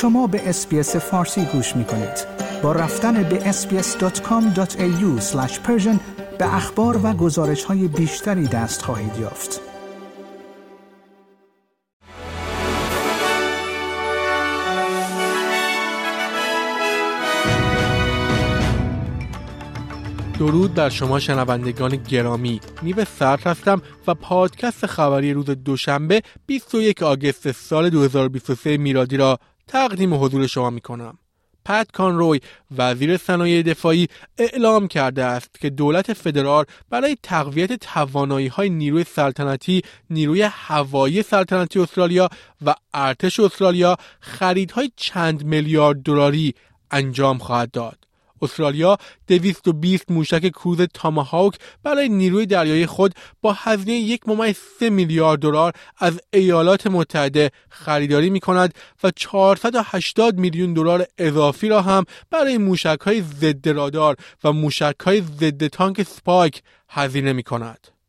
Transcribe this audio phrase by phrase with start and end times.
[0.00, 2.26] شما به SBS فارسی گوش می کنید.
[2.62, 5.22] با رفتن به sbs.com.au
[6.38, 9.60] به اخبار و گزارش های بیشتری دست خواهید یافت.
[20.38, 27.52] درود بر شما شنوندگان گرامی نیو سرد هستم و پادکست خبری روز دوشنبه 21 آگوست
[27.52, 29.38] سال 2023 میلادی را
[29.70, 31.18] تقدیم حضور شما می کنم.
[31.64, 32.40] پت کانروی
[32.76, 39.82] وزیر صنایع دفاعی اعلام کرده است که دولت فدرال برای تقویت توانایی های نیروی سلطنتی
[40.10, 42.28] نیروی هوایی سلطنتی استرالیا
[42.66, 46.54] و ارتش استرالیا خریدهای چند میلیارد دلاری
[46.90, 47.98] انجام خواهد داد
[48.42, 55.40] استرالیا 220 موشک کروز تاماهاوک برای نیروی دریایی خود با هزینه یک ممیز 3 میلیارد
[55.40, 62.58] دلار از ایالات متحده خریداری می کند و 480 میلیون دلار اضافی را هم برای
[62.58, 67.99] موشک های ضد رادار و موشک های ضد تانک سپایک هزینه می کند.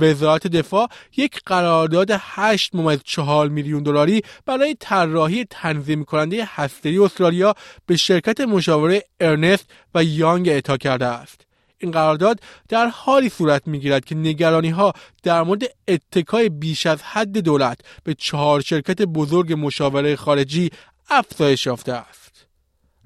[0.00, 7.54] وزارت دفاع یک قرارداد 8 ممیز 4 میلیون دلاری برای طراحی تنظیم کننده هسته‌ای استرالیا
[7.86, 11.40] به شرکت مشاوره ارنست و یانگ اعطا کرده است.
[11.78, 17.38] این قرارداد در حالی صورت می‌گیرد که نگرانی ها در مورد اتکای بیش از حد
[17.38, 20.70] دولت به چهار شرکت بزرگ مشاوره خارجی
[21.10, 22.46] افزایش یافته است.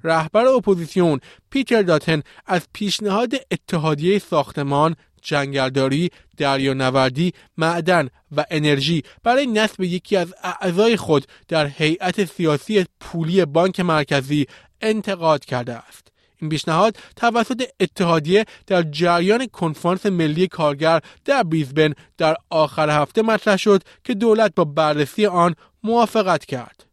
[0.03, 1.19] رهبر اپوزیسیون
[1.49, 10.33] پیتر داتن از پیشنهاد اتحادیه ساختمان جنگلداری، دریانوردی، معدن و انرژی برای نصب یکی از
[10.43, 14.45] اعضای خود در هیئت سیاست پولی بانک مرکزی
[14.81, 16.05] انتقاد کرده است.
[16.41, 23.57] این پیشنهاد توسط اتحادیه در جریان کنفرانس ملی کارگر در بریزبن در آخر هفته مطرح
[23.57, 26.85] شد که دولت با بررسی آن موافقت کرد.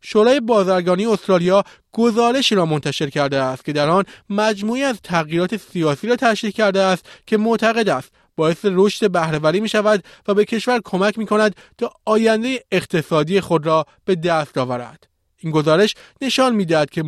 [0.00, 6.06] شورای بازرگانی استرالیا گزارشی را منتشر کرده است که در آن مجموعی از تغییرات سیاسی
[6.06, 10.80] را تشریح کرده است که معتقد است باعث رشد بهرهوری می شود و به کشور
[10.84, 15.06] کمک می کند تا آینده اقتصادی خود را به دست آورد.
[15.44, 17.04] این گزارش نشان می‌دهد که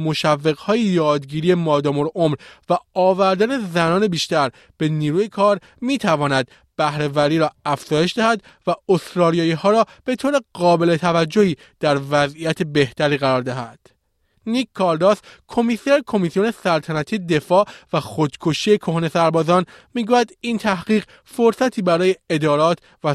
[0.59, 2.37] های یادگیری مادام عمر
[2.71, 9.53] و آوردن زنان بیشتر به نیروی کار می تواند بهرهوری را افزایش دهد و استرالیایی
[9.53, 13.96] ها را به طور قابل توجهی در وضعیت بهتری قرار دهد.
[14.47, 15.19] نیک کالداس
[15.49, 19.65] کمیسر کمیسیون سلطنتی دفاع و خودکشی کهن سربازان
[19.95, 23.15] می‌گوید این تحقیق فرصتی برای ادارات و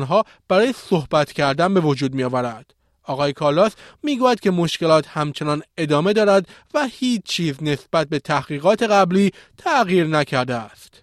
[0.00, 2.74] ها برای صحبت کردن به وجود می آورد.
[3.04, 3.72] آقای کالاس
[4.02, 10.54] می‌گوید که مشکلات همچنان ادامه دارد و هیچ چیز نسبت به تحقیقات قبلی تغییر نکرده
[10.54, 11.02] است.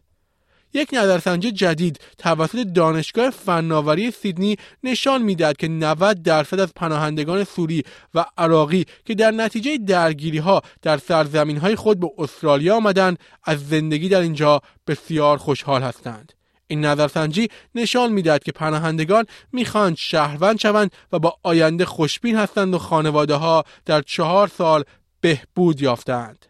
[0.74, 7.84] یک نظرسنجی جدید توسط دانشگاه فناوری سیدنی نشان می‌دهد که 90 درصد از پناهندگان سوری
[8.14, 13.68] و عراقی که در نتیجه درگیری ها در سرزمین های خود به استرالیا آمدند از
[13.68, 16.34] زندگی در اینجا بسیار خوشحال هستند.
[16.68, 22.78] این نظرسنجی نشان می‌دهد که پناهندگان می‌خواهند شهروند شوند و با آینده خوشبین هستند و
[22.78, 24.84] خانواده ها در چهار سال
[25.22, 26.49] بهبود یافتند.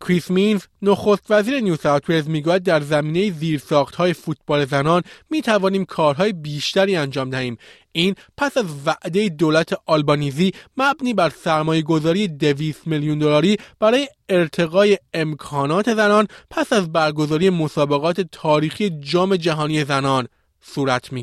[0.00, 5.42] کریس مینز نخست وزیر نیو ساوت ولز می‌گوید در زمینه زیرساخت های فوتبال زنان می
[5.42, 7.58] توانیم کارهای بیشتری انجام دهیم.
[7.92, 14.98] این پس از وعده دولت آلبانیزی مبنی بر سرمایه گذاری 200 میلیون دلاری برای ارتقای
[15.14, 20.28] امکانات زنان پس از برگزاری مسابقات تاریخی جام جهانی زنان
[20.60, 21.22] صورت می